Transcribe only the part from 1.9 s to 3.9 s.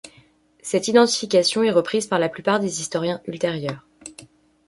par la plupart des historiens ultérieurs.